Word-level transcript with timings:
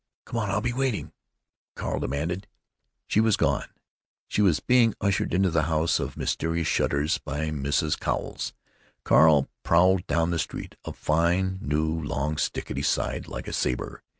"Come 0.25 0.39
on. 0.39 0.49
I'll 0.49 0.61
be 0.61 0.73
waiting," 0.73 1.11
Carl 1.75 1.99
demanded. 1.99 2.47
She 3.05 3.19
was 3.21 3.37
gone. 3.37 3.67
She 4.27 4.41
was 4.41 4.59
being 4.59 4.95
ushered 4.99 5.31
into 5.31 5.51
the 5.51 5.61
House 5.69 5.99
of 5.99 6.17
Mysterious 6.17 6.65
Shutters 6.67 7.19
by 7.19 7.51
Mrs. 7.51 7.99
Cowles. 7.99 8.51
Carl 9.03 9.47
prowled 9.61 10.07
down 10.07 10.31
the 10.31 10.39
street, 10.39 10.75
a 10.85 10.91
fine, 10.91 11.59
new, 11.61 11.85
long 12.01 12.37
stick 12.37 12.71
at 12.71 12.77
his 12.77 12.87
side, 12.87 13.27
like 13.27 13.47
a 13.47 13.53
saber. 13.53 14.01